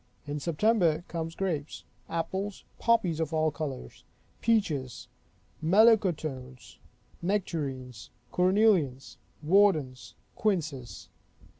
In 0.25 0.39
September 0.39 1.03
come 1.07 1.29
grapes; 1.37 1.83
apples; 2.09 2.63
poppies 2.79 3.19
of 3.19 3.35
all 3.35 3.51
colors; 3.51 4.03
peaches; 4.41 5.07
melocotones; 5.63 6.79
nectarines; 7.21 8.09
cornelians; 8.33 9.17
wardens; 9.43 10.15
quinces. 10.35 11.09